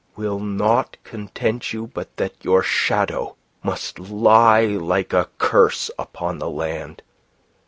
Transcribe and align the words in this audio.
Will 0.15 0.39
naught 0.39 0.97
content 1.03 1.73
you 1.73 1.85
but 1.85 2.17
that 2.17 2.43
your 2.43 2.63
shadow 2.63 3.35
must 3.61 3.99
lie 3.99 4.65
like 4.65 5.13
a 5.13 5.29
curse 5.37 5.91
upon 5.99 6.39
the 6.39 6.49
land? 6.49 7.03